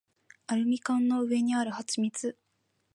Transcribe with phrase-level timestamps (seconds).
[0.47, 2.35] アルミ缶の上にある蜜柑